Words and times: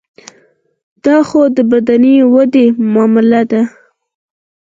دا 1.05 1.17
خو 1.27 1.41
د 1.55 1.57
بدني 1.71 2.15
ودې 2.33 2.65
معامله 2.93 3.41
ده. 3.51 3.61